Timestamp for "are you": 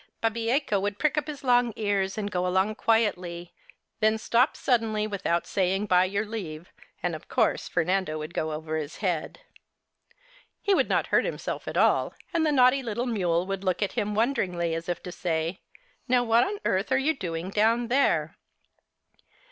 16.91-17.13